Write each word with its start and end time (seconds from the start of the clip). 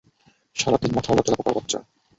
শালা 0.55 0.77
তিন 0.77 0.91
মাথাওয়ালা 0.95 1.23
তেলাপোকার 1.25 1.53
বাচ্চা! 1.57 1.79